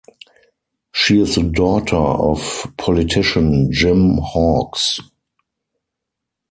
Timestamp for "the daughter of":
1.35-2.65